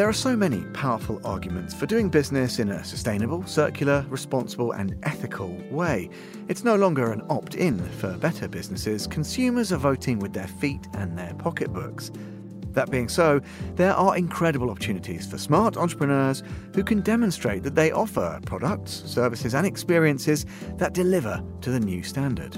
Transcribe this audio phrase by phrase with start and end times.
[0.00, 4.96] There are so many powerful arguments for doing business in a sustainable, circular, responsible, and
[5.02, 6.08] ethical way.
[6.48, 9.06] It's no longer an opt in for better businesses.
[9.06, 12.10] Consumers are voting with their feet and their pocketbooks.
[12.72, 13.42] That being so,
[13.74, 16.42] there are incredible opportunities for smart entrepreneurs
[16.74, 20.46] who can demonstrate that they offer products, services, and experiences
[20.78, 22.56] that deliver to the new standard.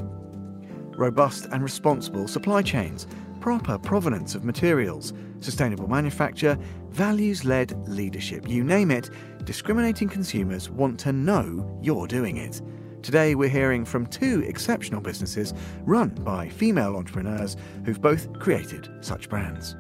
[0.97, 3.09] Robust and responsible supply chains,
[3.41, 6.57] proper provenance of materials, sustainable manufacture,
[6.91, 9.11] values led leadership you name it,
[9.45, 12.63] discriminating consumers want to know you're doing it.
[13.03, 19.29] Today, we're hearing from two exceptional businesses run by female entrepreneurs who've both created such
[19.29, 19.75] brands.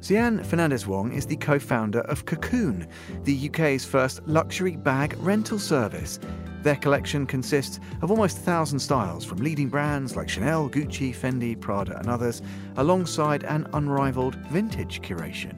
[0.00, 2.86] Sian Fernandez Wong is the co founder of Cocoon,
[3.24, 6.18] the UK's first luxury bag rental service.
[6.62, 11.58] Their collection consists of almost a thousand styles from leading brands like Chanel, Gucci, Fendi,
[11.58, 12.42] Prada, and others,
[12.76, 15.54] alongside an unrivaled vintage curation.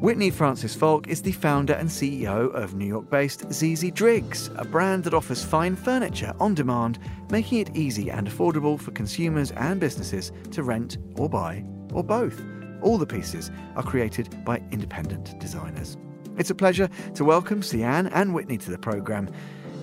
[0.00, 4.64] Whitney Francis Falk is the founder and CEO of New York based ZZ Driggs, a
[4.64, 6.98] brand that offers fine furniture on demand,
[7.30, 12.42] making it easy and affordable for consumers and businesses to rent or buy, or both.
[12.82, 15.96] All the pieces are created by independent designers.
[16.36, 19.30] It's a pleasure to welcome Sian and Whitney to the programme.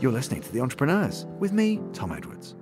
[0.01, 2.55] You're listening to The Entrepreneurs with me, Tom Edwards.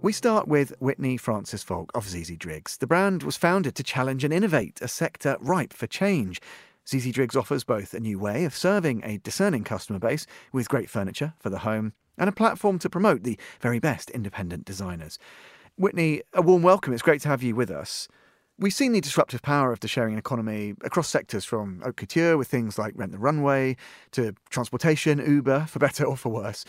[0.00, 2.76] We start with Whitney Francis Falk of ZZ Driggs.
[2.76, 6.40] The brand was founded to challenge and innovate a sector ripe for change.
[6.88, 10.88] ZZ Driggs offers both a new way of serving a discerning customer base with great
[10.88, 15.18] furniture for the home and a platform to promote the very best independent designers.
[15.76, 16.92] Whitney, a warm welcome.
[16.92, 18.06] It's great to have you with us.
[18.60, 22.48] We've seen the disruptive power of the sharing economy across sectors from haute couture with
[22.48, 23.76] things like Rent the Runway
[24.12, 26.64] to transportation, Uber, for better or for worse.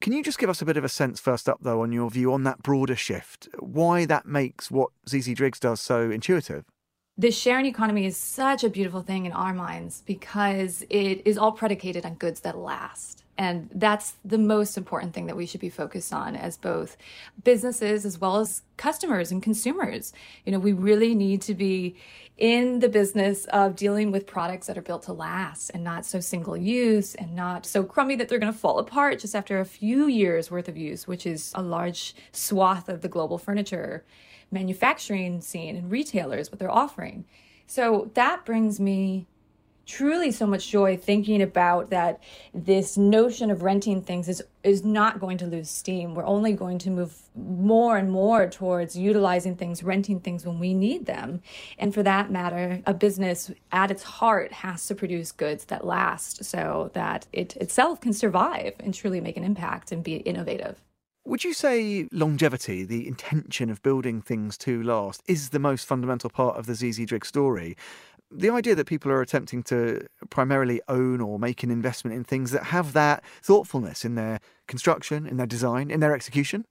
[0.00, 2.10] Can you just give us a bit of a sense, first up, though, on your
[2.10, 3.48] view on that broader shift?
[3.58, 6.64] Why that makes what ZZ Driggs does so intuitive?
[7.18, 11.52] the sharing economy is such a beautiful thing in our minds because it is all
[11.52, 13.24] predicated on goods that last.
[13.38, 16.96] And that's the most important thing that we should be focused on as both
[17.44, 20.12] businesses as well as customers and consumers.
[20.44, 21.96] You know, we really need to be
[22.38, 26.20] in the business of dealing with products that are built to last and not so
[26.20, 29.64] single use and not so crummy that they're going to fall apart just after a
[29.64, 34.04] few years worth of use, which is a large swath of the global furniture
[34.50, 37.24] manufacturing scene and retailers, what they're offering.
[37.66, 39.26] So that brings me
[39.86, 42.20] truly so much joy thinking about that
[42.52, 46.14] this notion of renting things is is not going to lose steam.
[46.14, 50.74] We're only going to move more and more towards utilizing things renting things when we
[50.74, 51.40] need them.
[51.78, 56.44] And for that matter a business at its heart has to produce goods that last
[56.44, 60.82] so that it itself can survive and truly make an impact and be innovative.
[61.26, 66.30] Would you say longevity, the intention of building things to last, is the most fundamental
[66.30, 67.76] part of the ZZ Driggs story?
[68.30, 72.50] The idea that people are attempting to primarily own or make an investment in things
[72.50, 76.64] that have that thoughtfulness in their construction, in their design, in their execution?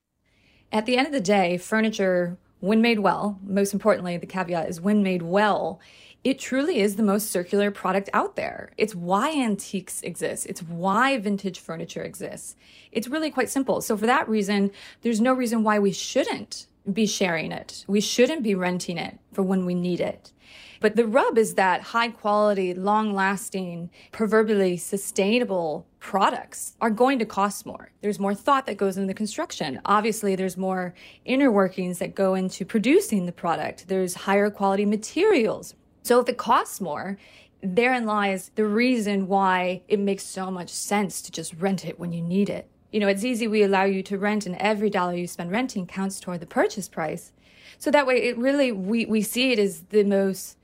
[0.70, 4.80] At the end of the day, furniture, when made well, most importantly, the caveat is
[4.80, 5.80] when made well,
[6.24, 8.72] it truly is the most circular product out there.
[8.76, 10.46] It's why antiques exist.
[10.46, 12.56] It's why vintage furniture exists.
[12.90, 13.80] It's really quite simple.
[13.80, 14.72] So for that reason,
[15.02, 17.84] there's no reason why we shouldn't be sharing it.
[17.88, 20.32] We shouldn't be renting it for when we need it.
[20.80, 27.24] But the rub is that high quality, long lasting, proverbially sustainable products are going to
[27.24, 27.90] cost more.
[28.02, 29.80] There's more thought that goes into the construction.
[29.84, 30.94] Obviously, there's more
[31.24, 33.88] inner workings that go into producing the product.
[33.88, 37.18] There's higher quality materials, so if it costs more,
[37.62, 42.12] therein lies the reason why it makes so much sense to just rent it when
[42.12, 42.70] you need it.
[42.90, 43.46] You know, it's easy.
[43.48, 46.88] We allow you to rent, and every dollar you spend renting counts toward the purchase
[46.88, 47.32] price.
[47.78, 50.55] So that way, it really, we, we see it as the most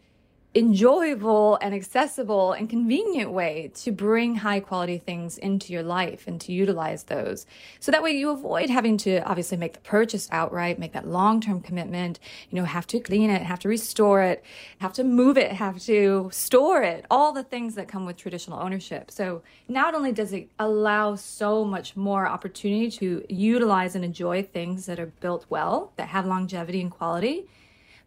[0.54, 6.40] enjoyable and accessible and convenient way to bring high quality things into your life and
[6.42, 7.46] to utilize those.
[7.80, 11.40] So that way you avoid having to obviously make the purchase outright, make that long
[11.40, 12.18] term commitment,
[12.50, 14.44] you know, have to clean it, have to restore it,
[14.78, 18.60] have to move it, have to store it, all the things that come with traditional
[18.60, 19.10] ownership.
[19.10, 24.84] So not only does it allow so much more opportunity to utilize and enjoy things
[24.84, 27.46] that are built well, that have longevity and quality,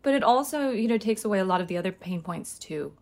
[0.05, 2.93] but it also, you know, takes away a lot of the other pain points too.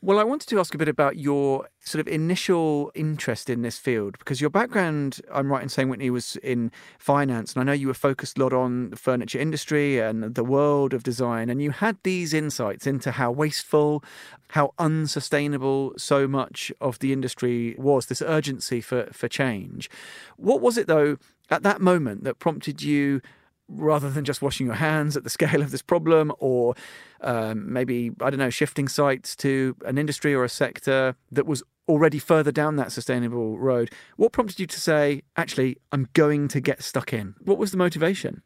[0.00, 3.78] Well, I wanted to ask a bit about your sort of initial interest in this
[3.78, 7.52] field because your background, I'm right in saying, Whitney, was in finance.
[7.52, 10.94] And I know you were focused a lot on the furniture industry and the world
[10.94, 11.50] of design.
[11.50, 14.02] And you had these insights into how wasteful,
[14.48, 19.90] how unsustainable so much of the industry was, this urgency for, for change.
[20.38, 21.18] What was it, though,
[21.50, 23.20] at that moment that prompted you?
[23.72, 26.74] Rather than just washing your hands at the scale of this problem, or
[27.20, 31.62] um, maybe, I don't know, shifting sites to an industry or a sector that was
[31.88, 33.90] already further down that sustainable road.
[34.16, 37.34] What prompted you to say, actually, I'm going to get stuck in?
[37.42, 38.42] What was the motivation?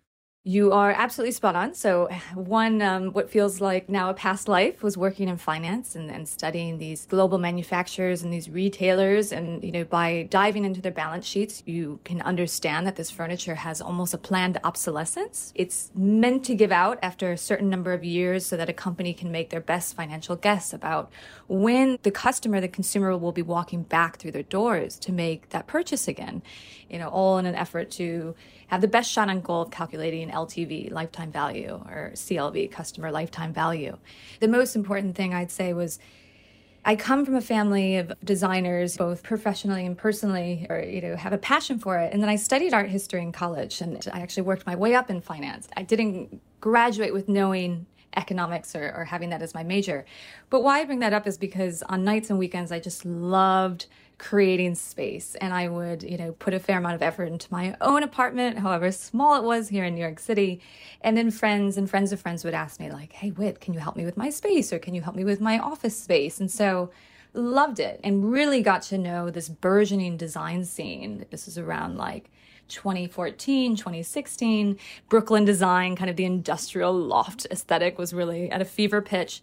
[0.48, 1.74] You are absolutely spot on.
[1.74, 6.08] So, one, um, what feels like now a past life was working in finance and,
[6.08, 9.32] and studying these global manufacturers and these retailers.
[9.32, 13.56] And, you know, by diving into their balance sheets, you can understand that this furniture
[13.56, 15.52] has almost a planned obsolescence.
[15.56, 19.14] It's meant to give out after a certain number of years so that a company
[19.14, 21.10] can make their best financial guess about
[21.48, 25.66] when the customer, the consumer, will be walking back through their doors to make that
[25.66, 26.40] purchase again.
[26.88, 28.36] You know, all in an effort to
[28.68, 33.52] have the best shot on goal of calculating LTV, lifetime value, or CLV, customer lifetime
[33.52, 33.96] value.
[34.40, 35.98] The most important thing I'd say was
[36.84, 41.32] I come from a family of designers, both professionally and personally, or you know, have
[41.32, 42.12] a passion for it.
[42.12, 45.10] And then I studied art history in college, and I actually worked my way up
[45.10, 45.68] in finance.
[45.76, 47.86] I didn't graduate with knowing
[48.16, 50.04] economics or, or having that as my major.
[50.48, 53.86] But why I bring that up is because on nights and weekends, I just loved
[54.18, 57.76] creating space and I would, you know, put a fair amount of effort into my
[57.80, 60.60] own apartment, however small it was here in New York City.
[61.02, 63.80] And then friends and friends of friends would ask me like, "Hey, Whit, can you
[63.80, 66.50] help me with my space or can you help me with my office space?" And
[66.50, 66.90] so
[67.34, 71.26] loved it and really got to know this burgeoning design scene.
[71.30, 72.30] This is around like
[72.68, 74.78] 2014, 2016.
[75.08, 79.42] Brooklyn design, kind of the industrial loft aesthetic was really at a fever pitch.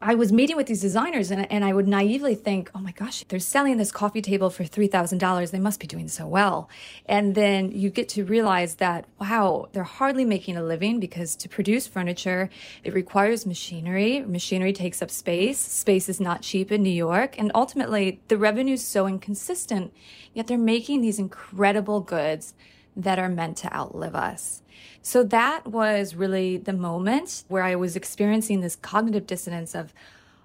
[0.00, 3.24] I was meeting with these designers and, and I would naively think, oh my gosh,
[3.26, 5.50] they're selling this coffee table for $3,000.
[5.50, 6.70] They must be doing so well.
[7.06, 11.48] And then you get to realize that, wow, they're hardly making a living because to
[11.48, 12.48] produce furniture,
[12.84, 14.20] it requires machinery.
[14.20, 15.58] Machinery takes up space.
[15.58, 17.36] Space is not cheap in New York.
[17.36, 19.92] And ultimately, the revenue is so inconsistent,
[20.32, 22.54] yet they're making these incredible goods
[22.94, 24.62] that are meant to outlive us.
[25.02, 29.94] So that was really the moment where I was experiencing this cognitive dissonance of,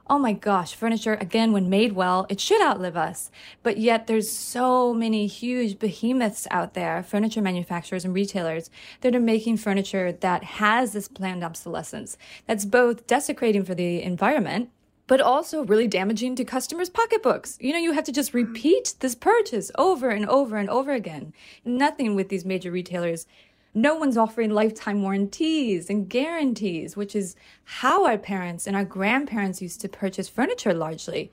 [0.09, 3.31] oh my gosh, furniture, again, when made well, it should outlive us.
[3.61, 8.69] But yet there's so many huge behemoths out there, furniture manufacturers and retailers
[9.01, 14.69] that are making furniture that has this planned obsolescence that's both desecrating for the environment
[15.07, 17.57] but also really damaging to customers' pocketbooks.
[17.59, 18.53] You know, you have to just mm-hmm.
[18.53, 21.33] repeat this purchase over and over and over again.
[21.65, 23.27] Nothing with these major retailers.
[23.73, 29.61] No one's offering lifetime warranties and guarantees, which is how our parents and our grandparents
[29.61, 31.31] used to purchase furniture largely.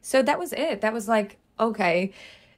[0.00, 0.80] So that was it.
[0.80, 2.12] That was like, okay,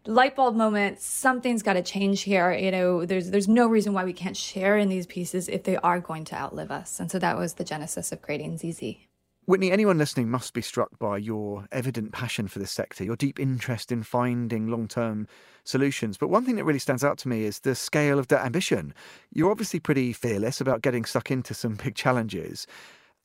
[0.07, 4.05] light bulb moment something's got to change here you know there's there's no reason why
[4.05, 7.21] we can't share in these pieces if they are going to outlive us and so
[7.21, 8.97] that was the genesis of creating ZZ
[9.45, 13.41] Whitney, anyone listening must be struck by your evident passion for this sector, your deep
[13.41, 15.27] interest in finding long term
[15.65, 16.17] solutions.
[16.17, 18.95] But one thing that really stands out to me is the scale of that ambition.
[19.33, 22.69] You're obviously pretty fearless about getting stuck into some big challenges.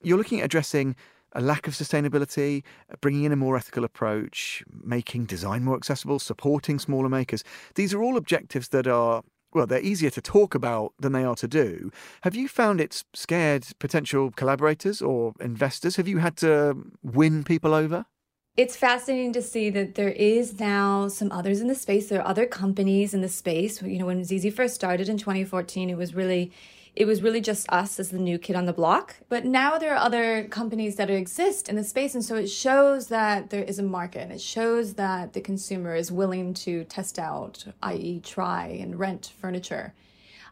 [0.02, 0.96] You're looking at addressing
[1.34, 2.64] a lack of sustainability,
[3.00, 7.44] bringing in a more ethical approach, making design more accessible, supporting smaller makers.
[7.76, 9.22] These are all objectives that are
[9.58, 11.92] well, they're easier to talk about than they are to do.
[12.22, 15.96] Have you found it's scared potential collaborators or investors?
[15.96, 18.06] Have you had to win people over?
[18.56, 22.10] It's fascinating to see that there is now some others in the space.
[22.10, 23.82] There are other companies in the space.
[23.82, 26.52] You know, when ZZ first started in 2014, it was really
[26.98, 29.18] it was really just us as the new kid on the block.
[29.30, 32.16] But now there are other companies that exist in the space.
[32.16, 35.94] And so it shows that there is a market and it shows that the consumer
[35.94, 39.94] is willing to test out, i.e., try and rent furniture.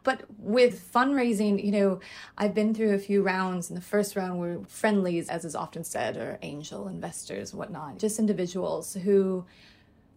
[0.04, 2.00] But with fundraising, you know,
[2.38, 3.68] I've been through a few rounds.
[3.68, 8.20] And the first round were friendlies, as is often said, or angel investors, whatnot, just
[8.20, 9.44] individuals who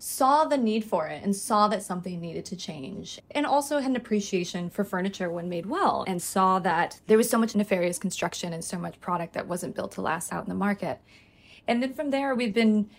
[0.01, 3.91] saw the need for it and saw that something needed to change and also had
[3.91, 8.00] an appreciation for furniture when made well and saw that there was so much nefarious
[8.00, 11.00] construction and so much product that wasn't built to last out in the market.
[11.68, 12.89] And then from there, we've been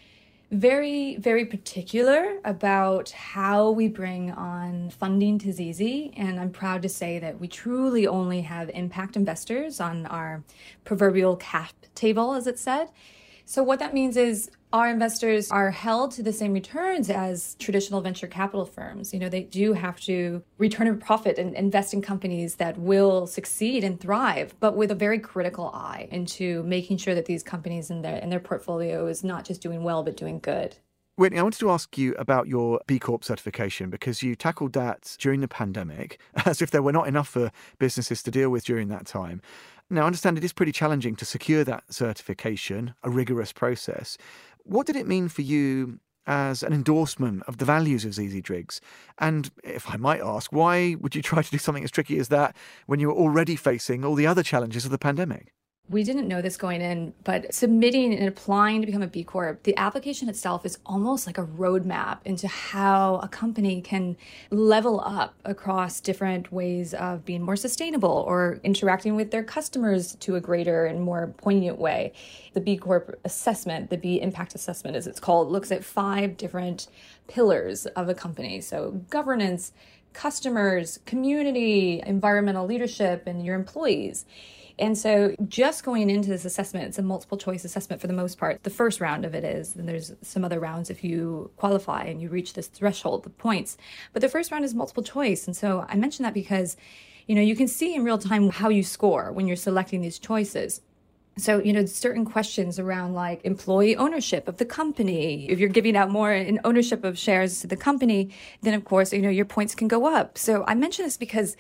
[0.51, 6.11] very, very particular about how we bring on funding to ZZ.
[6.17, 10.43] And I'm proud to say that we truly only have impact investors on our
[10.85, 12.89] proverbial cap table, as it said.
[13.47, 18.01] So, what that means is our investors are held to the same returns as traditional
[18.01, 19.13] venture capital firms.
[19.13, 23.27] You know, they do have to return a profit and invest in companies that will
[23.27, 27.91] succeed and thrive, but with a very critical eye into making sure that these companies
[27.91, 30.77] in their in their portfolio is not just doing well but doing good.
[31.17, 35.17] Whitney, I wanted to ask you about your B Corp certification because you tackled that
[35.19, 38.89] during the pandemic, as if there were not enough for businesses to deal with during
[38.89, 39.43] that time.
[39.93, 44.17] Now, I understand it is pretty challenging to secure that certification, a rigorous process.
[44.65, 48.81] What did it mean for you as an endorsement of the values of ZZ Driggs?
[49.19, 52.29] And if I might ask, why would you try to do something as tricky as
[52.29, 55.53] that when you were already facing all the other challenges of the pandemic?
[55.91, 59.65] We didn't know this going in, but submitting and applying to become a B Corp,
[59.65, 64.17] the application itself is almost like a roadmap into how a company can
[64.51, 70.37] level up across different ways of being more sustainable or interacting with their customers to
[70.37, 72.13] a greater and more poignant way.
[72.53, 76.87] The B Corp assessment, the B Impact Assessment as it's called, looks at five different
[77.27, 78.61] pillars of a company.
[78.61, 79.73] So governance,
[80.13, 84.25] customers, community, environmental leadership, and your employees.
[84.81, 88.39] And so just going into this assessment, it's a multiple choice assessment for the most
[88.39, 88.63] part.
[88.63, 92.21] The first round of it is, and there's some other rounds if you qualify and
[92.21, 93.77] you reach this threshold the points.
[94.13, 95.47] But the first round is multiple choice.
[95.47, 96.77] And so I mention that because,
[97.27, 100.19] you know, you can see in real time how you score when you're selecting these
[100.19, 100.81] choices.
[101.37, 105.49] So, you know, certain questions around like employee ownership of the company.
[105.49, 108.31] If you're giving out more in ownership of shares to the company,
[108.63, 110.37] then of course, you know, your points can go up.
[110.37, 111.57] So I mention this because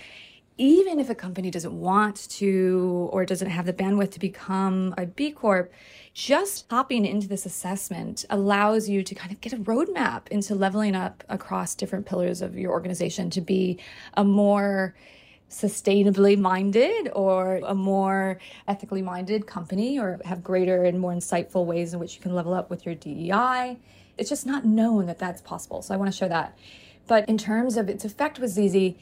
[0.60, 5.06] even if a company doesn't want to or doesn't have the bandwidth to become a
[5.06, 5.72] B Corp,
[6.12, 10.94] just hopping into this assessment allows you to kind of get a roadmap into leveling
[10.94, 13.80] up across different pillars of your organization to be
[14.18, 14.94] a more
[15.48, 18.38] sustainably minded or a more
[18.68, 22.52] ethically minded company or have greater and more insightful ways in which you can level
[22.52, 23.78] up with your DEI.
[24.18, 25.80] It's just not known that that's possible.
[25.80, 26.58] So I want to show that.
[27.06, 28.94] But in terms of its effect with ZZ,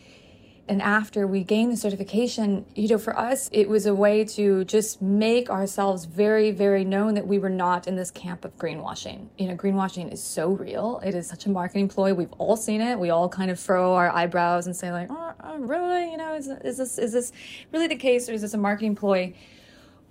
[0.68, 4.64] and after we gained the certification, you know, for us, it was a way to
[4.64, 9.28] just make ourselves very, very known that we were not in this camp of greenwashing.
[9.38, 11.00] You know, greenwashing is so real.
[11.02, 12.12] It is such a marketing ploy.
[12.12, 12.98] We've all seen it.
[12.98, 16.10] We all kind of furrow our eyebrows and say like, oh, oh really?
[16.10, 17.32] You know, is, is this is this
[17.72, 19.34] really the case, or is this a marketing ploy?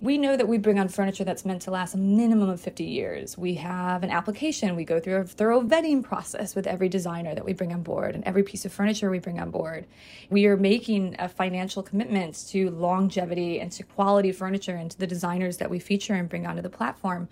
[0.00, 2.84] We know that we bring on furniture that's meant to last a minimum of 50
[2.84, 3.36] years.
[3.36, 4.76] We have an application.
[4.76, 8.14] We go through a thorough vetting process with every designer that we bring on board
[8.14, 9.86] and every piece of furniture we bring on board.
[10.30, 15.06] We are making a financial commitment to longevity and to quality furniture and to the
[15.06, 17.28] designers that we feature and bring onto the platform.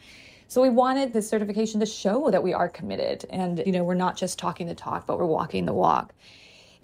[0.48, 3.94] So we wanted this certification to show that we are committed and you know we're
[3.94, 6.14] not just talking the talk but we're walking the walk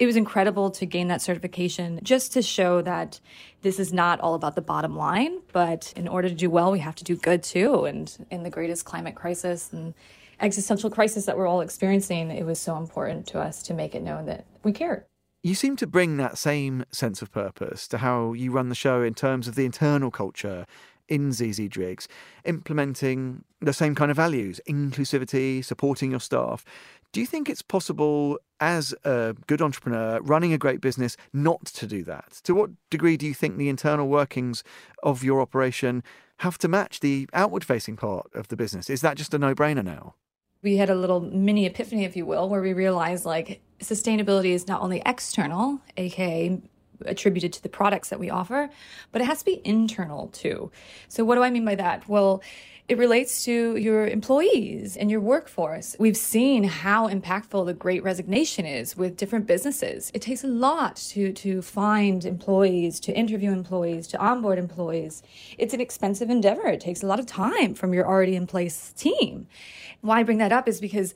[0.03, 3.21] it was incredible to gain that certification just to show that
[3.61, 6.79] this is not all about the bottom line, but in order to do well, we
[6.79, 7.85] have to do good too.
[7.85, 9.93] And in the greatest climate crisis and
[10.41, 14.03] existential crisis that we're all experiencing, it was so important to us to make it
[14.03, 15.05] known that we cared.
[15.41, 19.01] You seem to bring that same sense of purpose to how you run the show
[19.01, 20.65] in terms of the internal culture
[21.07, 22.07] in ZZ Driggs,
[22.45, 26.65] implementing the same kind of values inclusivity, supporting your staff.
[27.13, 31.85] Do you think it's possible as a good entrepreneur running a great business not to
[31.85, 32.41] do that?
[32.45, 34.63] To what degree do you think the internal workings
[35.03, 36.03] of your operation
[36.37, 38.89] have to match the outward facing part of the business?
[38.89, 40.15] Is that just a no brainer now?
[40.63, 44.67] We had a little mini epiphany, if you will, where we realized like sustainability is
[44.67, 46.59] not only external, aka
[47.05, 48.69] attributed to the products that we offer,
[49.11, 50.71] but it has to be internal too.
[51.09, 52.07] So, what do I mean by that?
[52.09, 52.41] Well,
[52.89, 55.95] it relates to your employees and your workforce.
[55.99, 60.11] We've seen how impactful the great resignation is with different businesses.
[60.13, 65.23] It takes a lot to, to find employees, to interview employees, to onboard employees.
[65.57, 66.67] It's an expensive endeavor.
[66.67, 69.47] It takes a lot of time from your already in place team.
[70.01, 71.15] Why I bring that up is because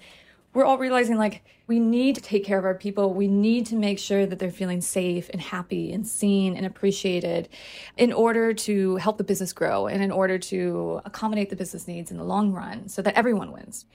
[0.57, 3.13] we're all realizing like we need to take care of our people.
[3.13, 7.47] We need to make sure that they're feeling safe and happy and seen and appreciated
[7.95, 12.09] in order to help the business grow and in order to accommodate the business needs
[12.09, 13.85] in the long run so that everyone wins.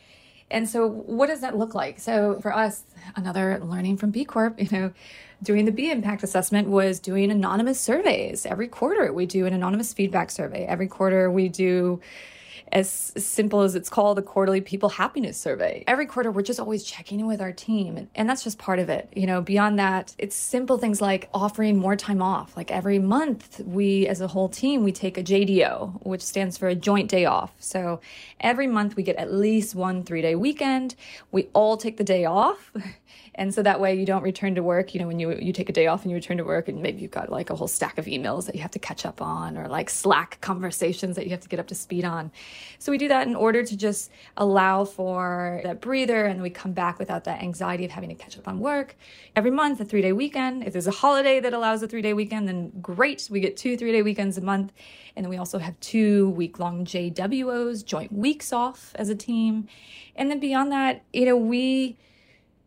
[0.52, 1.98] And so, what does that look like?
[1.98, 2.84] So, for us,
[3.16, 4.92] another learning from B Corp, you know,
[5.42, 8.46] doing the B impact assessment was doing anonymous surveys.
[8.46, 10.64] Every quarter, we do an anonymous feedback survey.
[10.64, 12.00] Every quarter, we do
[12.72, 15.84] as simple as it's called the quarterly people happiness survey.
[15.86, 17.98] Every quarter, we're just always checking in with our team.
[17.98, 19.12] And, and that's just part of it.
[19.14, 22.56] You know, beyond that, it's simple things like offering more time off.
[22.56, 26.68] Like every month, we as a whole team, we take a JDO, which stands for
[26.68, 27.52] a joint day off.
[27.58, 28.00] So
[28.40, 30.94] every month, we get at least one three day weekend.
[31.30, 32.72] We all take the day off.
[33.34, 35.70] And so that way you don't return to work, you know, when you you take
[35.70, 37.68] a day off and you return to work and maybe you've got like a whole
[37.68, 41.24] stack of emails that you have to catch up on or like Slack conversations that
[41.24, 42.30] you have to get up to speed on.
[42.78, 46.72] So we do that in order to just allow for that breather and we come
[46.72, 48.96] back without that anxiety of having to catch up on work.
[49.36, 50.64] Every month, a three day weekend.
[50.64, 53.28] If there's a holiday that allows a three day weekend, then great.
[53.30, 54.72] We get two three day weekends a month.
[55.16, 59.68] And then we also have two week long JWOs, joint weeks off as a team.
[60.16, 61.98] And then beyond that, you know, we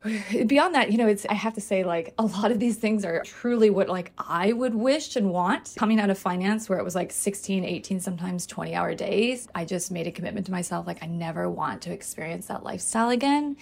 [0.48, 3.06] beyond that, you know, it's I have to say like a lot of these things
[3.06, 5.74] are truly what like I would wish and want.
[5.78, 9.66] Coming out of finance where it was like 16, 18, sometimes 20 hour days, I
[9.66, 13.58] just made a commitment to myself like I never want to experience that lifestyle again.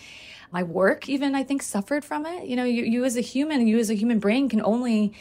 [0.52, 2.46] My work even I think suffered from it.
[2.46, 5.14] You know, you you as a human, you as a human brain can only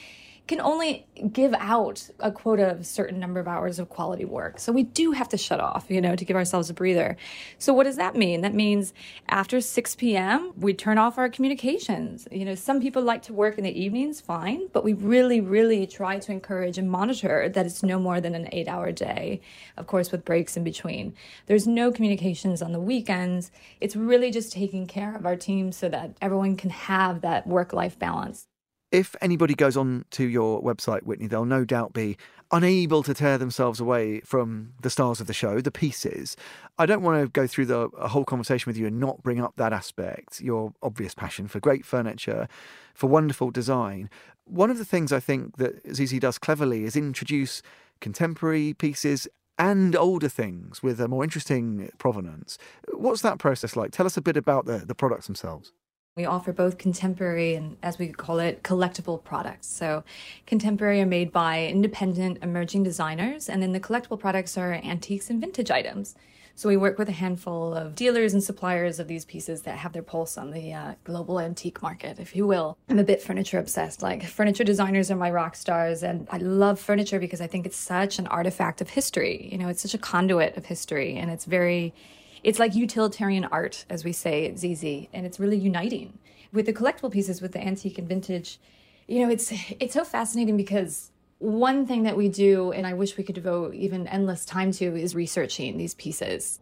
[0.48, 4.58] can only give out a quota of a certain number of hours of quality work.
[4.58, 7.16] So we do have to shut off, you know, to give ourselves a breather.
[7.58, 8.40] So what does that mean?
[8.40, 8.92] That means
[9.28, 12.26] after 6 p.m., we turn off our communications.
[12.32, 15.86] You know, some people like to work in the evenings, fine, but we really, really
[15.86, 19.40] try to encourage and monitor that it's no more than an eight hour day,
[19.76, 21.14] of course, with breaks in between.
[21.46, 23.52] There's no communications on the weekends.
[23.80, 27.72] It's really just taking care of our team so that everyone can have that work
[27.72, 28.48] life balance
[28.92, 32.18] if anybody goes on to your website, Whitney, they'll no doubt be
[32.50, 36.36] unable to tear themselves away from the stars of the show, the pieces.
[36.78, 39.54] I don't want to go through the whole conversation with you and not bring up
[39.56, 42.46] that aspect, your obvious passion for great furniture,
[42.94, 44.10] for wonderful design.
[44.44, 47.62] One of the things I think that ZZ does cleverly is introduce
[48.02, 49.26] contemporary pieces
[49.58, 52.58] and older things with a more interesting provenance.
[52.92, 53.92] What's that process like?
[53.92, 55.72] Tell us a bit about the, the products themselves.
[56.14, 59.66] We offer both contemporary and, as we call it, collectible products.
[59.66, 60.04] So,
[60.44, 65.40] contemporary are made by independent emerging designers, and then the collectible products are antiques and
[65.40, 66.14] vintage items.
[66.54, 69.94] So, we work with a handful of dealers and suppliers of these pieces that have
[69.94, 72.76] their pulse on the uh, global antique market, if you will.
[72.90, 74.02] I'm a bit furniture obsessed.
[74.02, 77.74] Like, furniture designers are my rock stars, and I love furniture because I think it's
[77.74, 79.48] such an artifact of history.
[79.50, 81.94] You know, it's such a conduit of history, and it's very
[82.42, 86.18] it's like utilitarian art, as we say at ZZ, and it's really uniting.
[86.52, 88.58] With the collectible pieces, with the antique and vintage,
[89.06, 93.16] you know, it's it's so fascinating because one thing that we do, and I wish
[93.16, 96.60] we could devote even endless time to, is researching these pieces.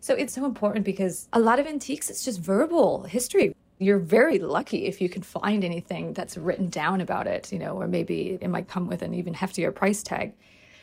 [0.00, 3.54] So it's so important because a lot of antiques, it's just verbal history.
[3.78, 7.80] You're very lucky if you can find anything that's written down about it, you know,
[7.80, 10.32] or maybe it might come with an even heftier price tag.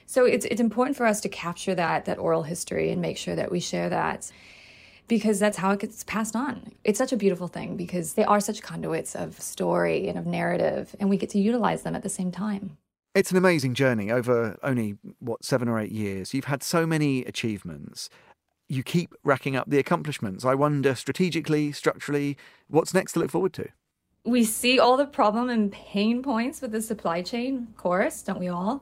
[0.05, 3.35] So it's it's important for us to capture that that oral history and make sure
[3.35, 4.31] that we share that
[5.07, 6.71] because that's how it gets passed on.
[6.83, 10.95] It's such a beautiful thing because they are such conduits of story and of narrative
[10.99, 12.77] and we get to utilize them at the same time.
[13.15, 16.33] It's an amazing journey over only what 7 or 8 years.
[16.33, 18.09] You've had so many achievements.
[18.67, 20.43] You keep racking up the accomplishments.
[20.45, 22.37] I wonder strategically, structurally,
[22.69, 23.67] what's next to look forward to?
[24.25, 28.39] We see all the problem and pain points with the supply chain, of course, don't
[28.39, 28.81] we all?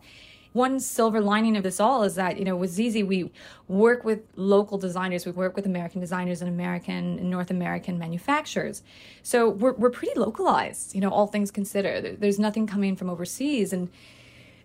[0.53, 3.31] One silver lining of this all is that, you know, with ZZ, we
[3.67, 8.83] work with local designers, we work with American designers and American and North American manufacturers.
[9.23, 12.19] So we're, we're pretty localized, you know, all things considered.
[12.19, 13.71] There's nothing coming from overseas.
[13.71, 13.89] And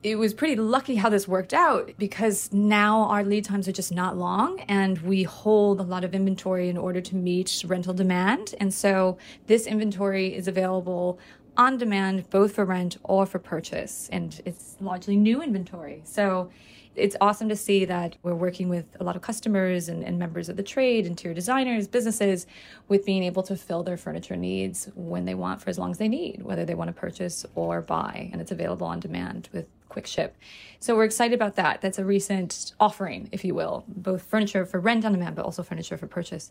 [0.02, 3.92] it was pretty lucky how this worked out because now our lead times are just
[3.92, 8.54] not long and we hold a lot of inventory in order to meet rental demand.
[8.60, 11.18] And so this inventory is available
[11.56, 14.08] on demand, both for rent or for purchase.
[14.12, 16.02] And it's largely new inventory.
[16.04, 16.50] So
[16.96, 20.48] it's awesome to see that we're working with a lot of customers and, and, members
[20.48, 22.46] of the trade, interior designers, businesses,
[22.88, 25.98] with being able to fill their furniture needs when they want for as long as
[25.98, 28.30] they need, whether they want to purchase or buy.
[28.32, 30.36] And it's available on demand with quick ship.
[30.80, 31.80] So we're excited about that.
[31.82, 35.62] That's a recent offering, if you will, both furniture for rent on demand, but also
[35.62, 36.50] furniture for purchase.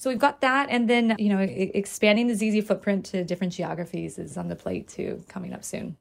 [0.00, 4.18] So we've got that, and then you know expanding the ZZ footprint to different geographies
[4.18, 5.98] is on the plate too, coming up soon.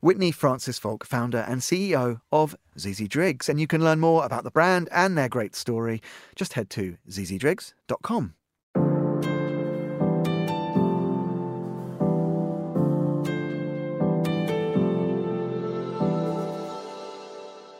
[0.00, 4.44] Whitney Francis Falk, founder and CEO of ZZ Driggs, and you can learn more about
[4.44, 6.00] the brand and their great story.
[6.34, 8.32] Just head to zzDriggs.com.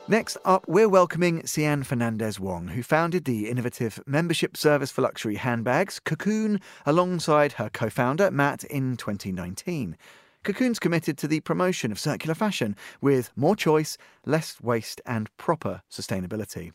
[0.08, 5.34] Next up, we're welcoming Sian Fernandez Wong, who founded the innovative membership service for luxury
[5.34, 9.96] handbags, Cocoon, alongside her co founder, Matt, in 2019.
[10.44, 15.82] Cocoon's committed to the promotion of circular fashion with more choice, less waste, and proper
[15.90, 16.70] sustainability.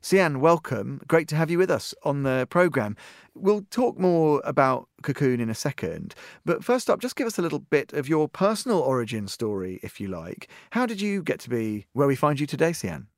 [0.00, 1.00] Sian, welcome.
[1.08, 2.96] Great to have you with us on the programme.
[3.34, 7.42] We'll talk more about Cocoon in a second, but first up, just give us a
[7.42, 10.48] little bit of your personal origin story, if you like.
[10.70, 13.08] How did you get to be where we find you today, Sian?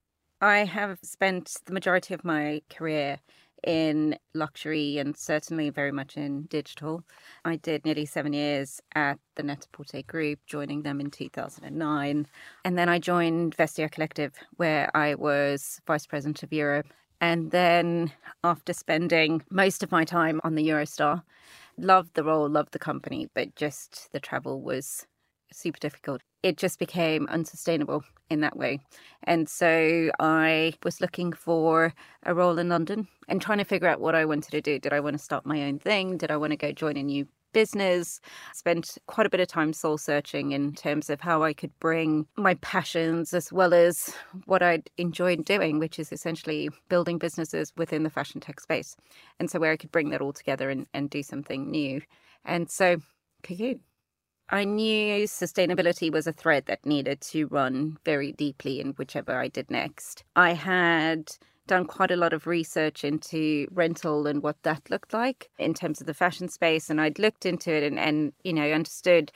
[0.40, 3.18] I have spent the majority of my career
[3.64, 7.02] in luxury and certainly very much in digital.
[7.44, 12.26] I did nearly seven years at the Net-a-Porter Group, joining them in 2009.
[12.64, 16.86] And then I joined Vestiaire Collective, where I was Vice President of Europe.
[17.20, 18.12] And then
[18.44, 21.22] after spending most of my time on the Eurostar,
[21.76, 25.06] loved the role, loved the company, but just the travel was
[25.52, 26.22] super difficult.
[26.42, 28.80] It just became unsustainable in that way.
[29.24, 31.92] And so I was looking for
[32.24, 34.78] a role in London and trying to figure out what I wanted to do.
[34.78, 36.16] Did I want to start my own thing?
[36.16, 38.20] Did I want to go join a new business?
[38.54, 42.26] Spent quite a bit of time soul searching in terms of how I could bring
[42.36, 44.14] my passions as well as
[44.46, 48.96] what I'd enjoyed doing, which is essentially building businesses within the fashion tech space.
[49.38, 52.00] And so where I could bring that all together and, and do something new.
[52.44, 52.96] And so
[53.42, 53.80] Cocoon
[54.50, 59.48] I knew sustainability was a thread that needed to run very deeply in whichever I
[59.48, 60.24] did next.
[60.34, 61.30] I had
[61.68, 66.00] done quite a lot of research into rental and what that looked like in terms
[66.00, 69.30] of the fashion space and I'd looked into it and, and you know understood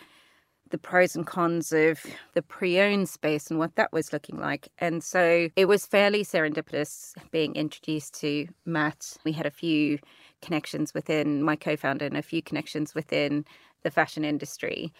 [0.71, 4.69] the pros and cons of the pre-owned space and what that was looking like.
[4.79, 9.17] And so it was fairly serendipitous being introduced to Matt.
[9.25, 10.01] We had a few
[10.43, 13.45] connections within my co-founder and a few connections within
[13.85, 14.93] the fashion industry.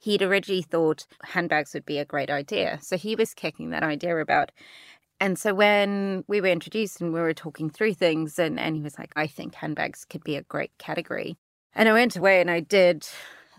[0.00, 2.78] He'd originally thought handbags would be a great idea.
[2.82, 4.50] So he was kicking that idea about.
[5.20, 8.82] And so when we were introduced and we were talking through things, and, and he
[8.82, 11.36] was like, I think handbags could be a great category.
[11.74, 13.06] And I went away and I did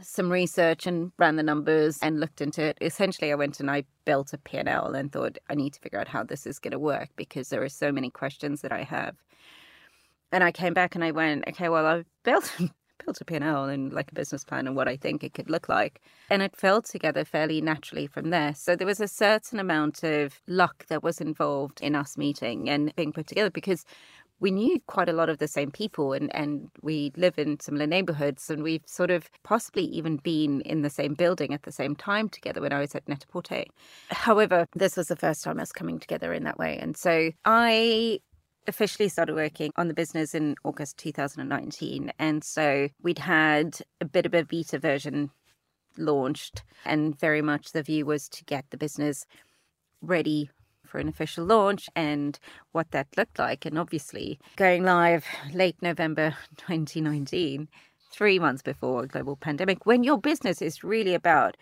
[0.02, 2.78] some research and ran the numbers and looked into it.
[2.82, 6.08] Essentially, I went and I built a P&L and thought, I need to figure out
[6.08, 9.16] how this is going to work because there are so many questions that I have.
[10.32, 12.52] And I came back and I went, okay, well, I've built
[13.06, 15.70] built a P&L and like a business plan and what I think it could look
[15.70, 16.02] like.
[16.30, 18.54] And it fell together fairly naturally from there.
[18.56, 22.94] So there was a certain amount of luck that was involved in us meeting and
[22.96, 23.86] being put together because
[24.42, 27.86] we knew quite a lot of the same people and, and we live in similar
[27.86, 31.96] neighborhoods and we've sort of possibly even been in the same building at the same
[31.96, 33.66] time together when I was at Net-a-Porter.
[34.10, 36.78] However, this was the first time us coming together in that way.
[36.82, 38.20] And so I
[38.68, 42.12] officially started working on the business in August 2019.
[42.20, 45.32] And so we'd had a bit of a beta version
[45.98, 49.26] launched, and very much the view was to get the business
[50.02, 50.50] ready
[50.86, 52.38] for an official launch and
[52.72, 53.66] what that looked like.
[53.66, 57.68] And obviously, going live late November 2019,
[58.12, 61.58] three months before a global pandemic, when your business is really about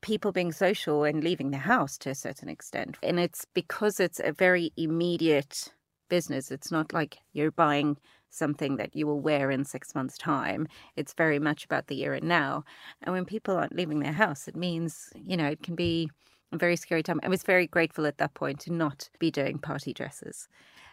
[0.00, 2.98] people being social and leaving the house to a certain extent.
[3.02, 5.72] And it's because it's a very immediate
[6.12, 6.50] business.
[6.50, 7.96] It's not like you're buying
[8.28, 10.68] something that you will wear in six months' time.
[10.94, 12.64] It's very much about the here and now.
[13.02, 16.10] And when people aren't leaving their house, it means, you know, it can be
[16.52, 17.18] a very scary time.
[17.22, 20.48] I was very grateful at that point to not be doing party dresses.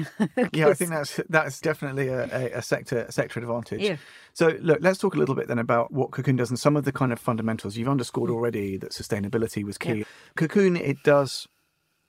[0.53, 3.81] yeah, I think that's that's definitely a, a, a, sector a sector advantage.
[3.81, 3.97] Yeah.
[4.33, 6.85] So look, let's talk a little bit then about what Cocoon does and some of
[6.85, 7.75] the kind of fundamentals.
[7.75, 8.35] You've underscored mm.
[8.35, 9.93] already that sustainability was key.
[9.93, 10.03] Yeah.
[10.35, 11.47] Cocoon, it does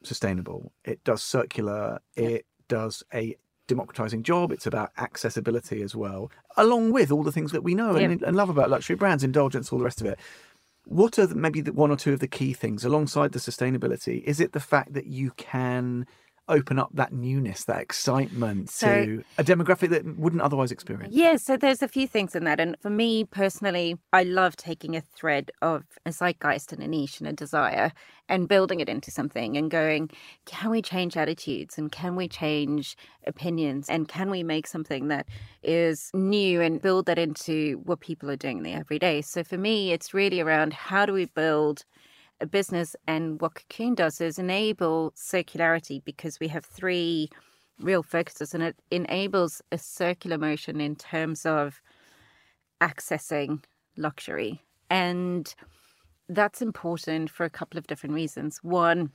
[0.02, 2.28] sustainable, it does circular, yeah.
[2.28, 3.36] it does a
[3.68, 4.50] democratizing job.
[4.50, 8.36] It's about accessibility as well, along with all the things that we know and, and,
[8.36, 10.18] love about luxury brands, indulgence, all the rest of it.
[10.86, 14.24] What are the, maybe the one or two of the key things alongside the sustainability?
[14.24, 16.06] Is it the fact that you can
[16.48, 21.14] open up that newness, that excitement so, to a demographic that wouldn't otherwise experience?
[21.14, 22.60] Yeah, so there's a few things in that.
[22.60, 27.20] And for me personally, I love taking a thread of a zeitgeist and a niche
[27.20, 27.92] and a desire
[28.28, 30.10] and building it into something and going,
[30.46, 35.26] can we change attitudes and can we change opinions and can we make something that
[35.62, 39.20] is new and build that into what people are doing in the everyday?
[39.20, 41.84] So for me, it's really around how do we build
[42.40, 42.96] a business.
[43.06, 47.28] And what Cocoon does is enable circularity because we have three
[47.80, 51.80] real focuses and it enables a circular motion in terms of
[52.80, 53.62] accessing
[53.96, 54.62] luxury.
[54.90, 55.52] And
[56.28, 58.58] that's important for a couple of different reasons.
[58.62, 59.10] One,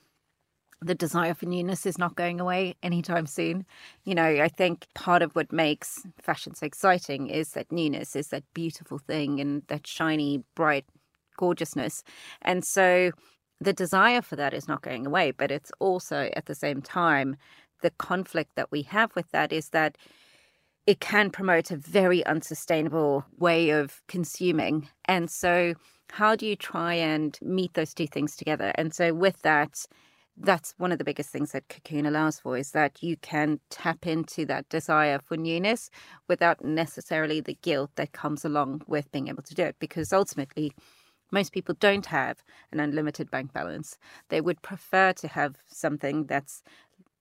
[0.82, 3.66] the desire for newness is not going away anytime soon.
[4.06, 8.30] You know, I think part of what makes fashion so exciting is that newness is
[8.30, 10.86] that beautiful thing and that shiny, bright
[11.40, 12.04] gorgeousness.
[12.42, 13.12] And so
[13.62, 17.36] the desire for that is not going away, but it's also at the same time
[17.82, 19.98] the conflict that we have with that is that
[20.86, 24.90] it can promote a very unsustainable way of consuming.
[25.06, 25.76] And so,
[26.12, 28.72] how do you try and meet those two things together?
[28.76, 29.86] And so, with that,
[30.36, 34.08] that's one of the biggest things that Cocoon allows for is that you can tap
[34.08, 35.92] into that desire for newness
[36.28, 39.76] without necessarily the guilt that comes along with being able to do it.
[39.80, 40.72] Because ultimately,
[41.32, 43.98] most people don't have an unlimited bank balance.
[44.30, 46.64] They would prefer to have something that's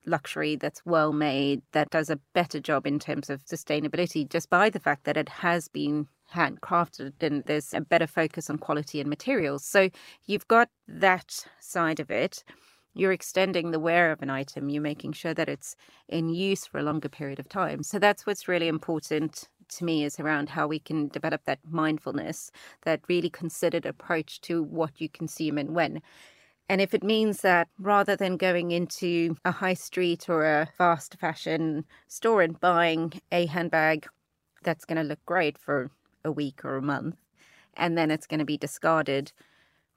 [0.06, 4.70] luxury, that's well made, that does a better job in terms of sustainability just by
[4.70, 9.08] the fact that it has been handcrafted and there's a better focus on quality and
[9.08, 9.64] materials.
[9.64, 9.90] So
[10.26, 12.44] you've got that side of it.
[12.94, 15.76] You're extending the wear of an item, you're making sure that it's
[16.08, 17.82] in use for a longer period of time.
[17.82, 22.50] So that's what's really important to me is around how we can develop that mindfulness,
[22.82, 26.02] that really considered approach to what you consume and when.
[26.68, 31.16] And if it means that rather than going into a high street or a fast
[31.18, 34.06] fashion store and buying a handbag
[34.62, 35.90] that's going to look great for
[36.24, 37.16] a week or a month,
[37.74, 39.32] and then it's going to be discarded,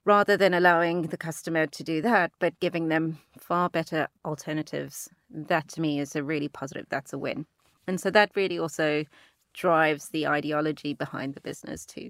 [0.05, 5.67] rather than allowing the customer to do that, but giving them far better alternatives, that
[5.67, 7.45] to me is a really positive, that's a win.
[7.87, 9.03] And so that really also
[9.53, 12.09] drives the ideology behind the business too.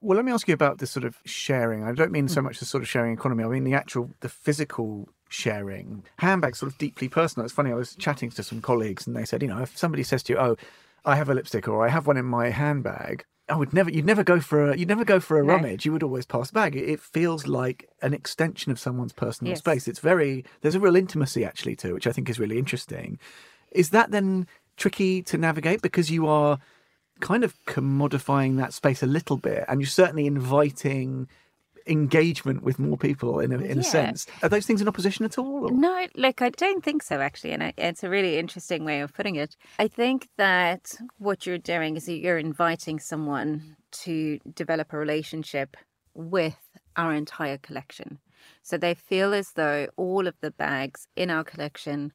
[0.00, 1.82] Well, let me ask you about this sort of sharing.
[1.82, 2.44] I don't mean so mm.
[2.44, 3.42] much the sort of sharing economy.
[3.42, 6.04] I mean the actual, the physical sharing.
[6.18, 7.44] Handbags sort of deeply personal.
[7.44, 7.70] It's funny.
[7.70, 10.34] I was chatting to some colleagues, and they said, you know, if somebody says to
[10.34, 10.56] you, "Oh,
[11.04, 13.90] I have a lipstick," or "I have one in my handbag," I would never.
[13.90, 14.76] You'd never go for a.
[14.76, 15.54] You'd never go for a no.
[15.54, 15.84] rummage.
[15.84, 16.76] You would always pass the bag.
[16.76, 19.58] It, feels like an extension of someone's personal yes.
[19.58, 19.88] space.
[19.88, 20.44] It's very.
[20.62, 23.18] There's a real intimacy actually to which I think is really interesting.
[23.72, 26.58] Is that then tricky to navigate because you are
[27.20, 31.28] kind of commodifying that space a little bit, and you're certainly inviting
[31.86, 33.80] engagement with more people in a, in yeah.
[33.80, 34.26] a sense.
[34.42, 35.66] Are those things in opposition at all?
[35.66, 35.70] Or?
[35.70, 39.36] No, look, I don't think so actually, and it's a really interesting way of putting
[39.36, 39.56] it.
[39.78, 45.76] I think that what you're doing is you're inviting someone to develop a relationship
[46.14, 46.56] with
[46.96, 48.18] our entire collection.
[48.62, 52.12] So they feel as though all of the bags in our collection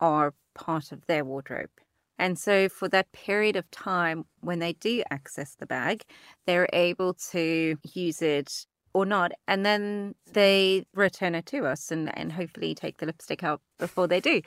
[0.00, 1.70] are part of their wardrobe.
[2.18, 6.04] And so, for that period of time when they do access the bag,
[6.46, 9.32] they're able to use it or not.
[9.48, 14.06] And then they return it to us and, and hopefully take the lipstick out before
[14.06, 14.40] they do.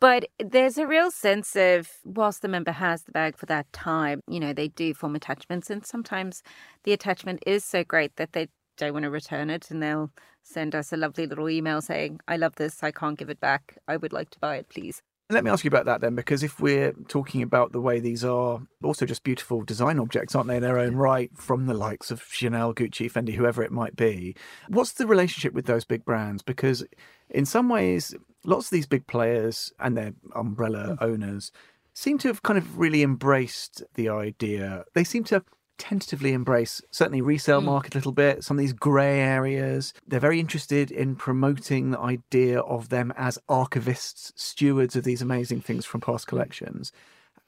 [0.00, 4.20] But there's a real sense of, whilst the member has the bag for that time,
[4.28, 5.70] you know, they do form attachments.
[5.70, 6.42] And sometimes
[6.82, 10.10] the attachment is so great that they don't want to return it and they'll
[10.42, 13.78] send us a lovely little email saying, I love this, I can't give it back.
[13.86, 15.00] I would like to buy it, please.
[15.34, 18.24] Let me ask you about that then, because if we're talking about the way these
[18.24, 22.12] are also just beautiful design objects, aren't they, in their own right, from the likes
[22.12, 24.36] of Chanel, Gucci, Fendi, whoever it might be,
[24.68, 26.40] what's the relationship with those big brands?
[26.42, 26.84] Because
[27.28, 31.04] in some ways, lots of these big players and their umbrella hmm.
[31.04, 31.50] owners
[31.94, 34.84] seem to have kind of really embraced the idea.
[34.94, 35.44] They seem to
[35.78, 37.64] tentatively embrace certainly resale mm.
[37.64, 41.98] market a little bit some of these grey areas they're very interested in promoting the
[41.98, 46.92] idea of them as archivists stewards of these amazing things from past collections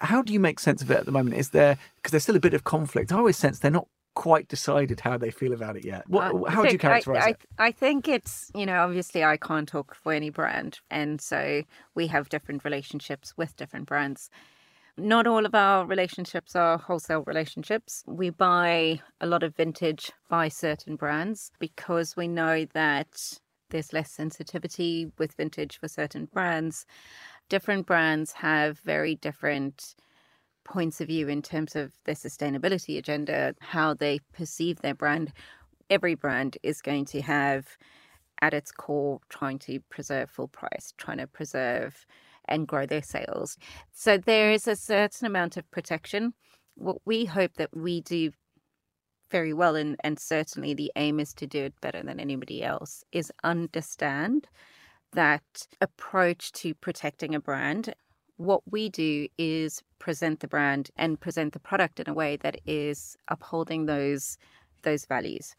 [0.01, 2.37] how do you make sense of it at the moment is there because there's still
[2.37, 5.77] a bit of conflict i always sense they're not quite decided how they feel about
[5.77, 6.03] it yet.
[6.09, 7.41] What, uh, how would you characterize I, it?
[7.59, 10.81] I think it's, you know, obviously I can't talk for any brand.
[10.91, 11.63] And so
[11.95, 14.31] we have different relationships with different brands.
[14.99, 18.03] Not all of our relationships are wholesale relationships.
[18.07, 24.11] We buy a lot of vintage by certain brands because we know that there's less
[24.11, 26.87] sensitivity with vintage for certain brands.
[27.51, 29.97] Different brands have very different
[30.65, 35.31] points of view in terms of their sustainability agenda, how they perceive their brand.
[35.91, 37.77] Every brand is going to have
[38.41, 42.07] at its core trying to preserve full price, trying to preserve
[42.49, 43.57] and grow their sales.
[43.93, 46.35] So there is a certain amount of protection.
[46.75, 48.33] What we hope that we do
[49.31, 53.03] very well, and, and certainly the aim is to do it better than anybody else,
[53.13, 54.47] is understand
[55.13, 57.95] that approach to protecting a brand.
[58.37, 62.61] What we do is present the brand and present the product in a way that
[62.67, 64.39] is upholding those
[64.83, 65.57] those values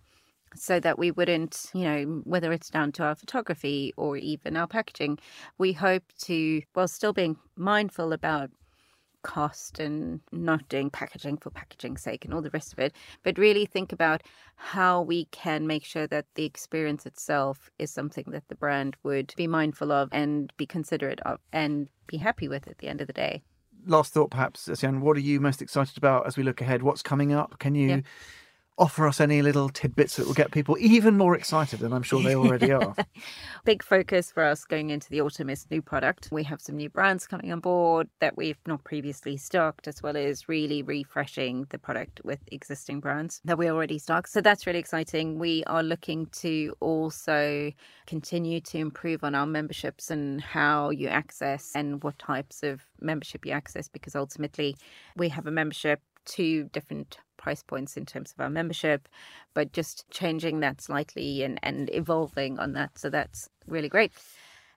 [0.60, 4.68] so that we wouldn't, you know, whether it's down to our photography or even our
[4.68, 5.20] packaging,
[5.58, 8.50] we hope to, while still being mindful about
[9.24, 12.94] cost and not doing packaging for packaging's sake and all the rest of it,
[13.24, 14.24] but really think about
[14.56, 19.34] how we can make sure that the experience itself is something that the brand would
[19.36, 23.08] be mindful of and be considerate of and be happy with at the end of
[23.08, 23.42] the day.
[23.86, 26.84] Last thought, perhaps, Sian, what are you most excited about as we look ahead?
[26.84, 27.60] What's coming up?
[27.60, 27.88] Can you?
[27.90, 28.02] Yeah
[28.78, 32.22] offer us any little tidbits that will get people even more excited, and I'm sure
[32.22, 32.96] they already are.
[33.66, 36.30] Big focus for us going into the autumn is new product.
[36.32, 40.16] We have some new brands coming on board that we've not previously stocked, as well
[40.16, 44.28] as really refreshing the product with existing brands that we already stock.
[44.28, 45.40] So that's really exciting.
[45.40, 47.72] We are looking to also
[48.06, 53.46] continue to improve on our memberships and how you access and what types of membership
[53.46, 54.76] you access because ultimately
[55.16, 59.08] we have a membership two different price points in terms of our membership,
[59.54, 62.98] but just changing that slightly and, and evolving on that.
[62.98, 64.12] So that's really great.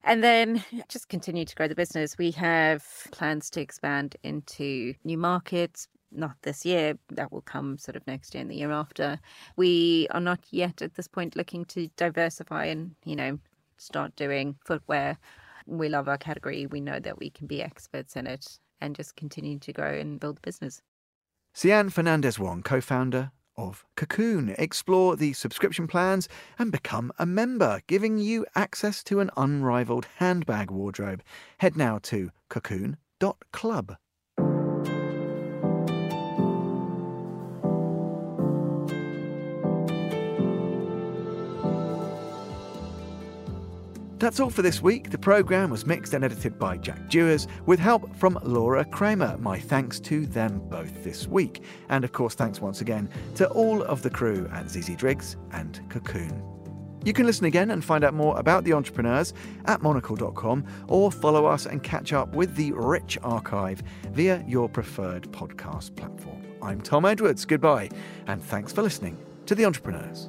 [0.02, 2.16] And then just continue to grow the business.
[2.16, 7.96] We have plans to expand into new markets, not this year, that will come sort
[7.96, 9.18] of next year and the year after.
[9.56, 13.38] We are not yet at this point looking to diversify and, you know,
[13.76, 15.18] start doing footwear.
[15.66, 16.66] We love our category.
[16.66, 20.18] We know that we can be experts in it and just continue to grow and
[20.18, 20.80] build business.
[21.52, 24.54] Sian Fernandez Wong, co founder of Cocoon.
[24.56, 30.70] Explore the subscription plans and become a member, giving you access to an unrivaled handbag
[30.70, 31.22] wardrobe.
[31.58, 33.96] Head now to cocoon.club.
[44.20, 45.08] That's all for this week.
[45.08, 49.38] The programme was mixed and edited by Jack Dewars with help from Laura Kramer.
[49.38, 51.62] My thanks to them both this week.
[51.88, 55.80] And of course, thanks once again to all of the crew at ZZ Driggs and
[55.88, 56.42] Cocoon.
[57.02, 59.32] You can listen again and find out more about the entrepreneurs
[59.64, 65.32] at monocle.com or follow us and catch up with the rich archive via your preferred
[65.32, 66.42] podcast platform.
[66.60, 67.46] I'm Tom Edwards.
[67.46, 67.88] Goodbye,
[68.26, 70.28] and thanks for listening to The Entrepreneurs.